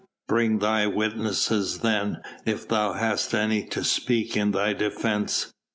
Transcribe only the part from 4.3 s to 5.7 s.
in thy defence.